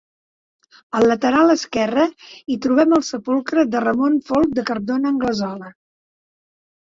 Al 0.99 1.03
lateral 1.09 1.51
esquerre 1.55 2.05
hi 2.53 2.55
trobem 2.65 2.95
el 2.97 3.05
Sepulcre 3.09 3.65
de 3.75 3.83
Ramon 3.85 4.17
Folc 4.31 4.55
de 4.61 4.63
Cardona-Anglesola. 4.71 5.69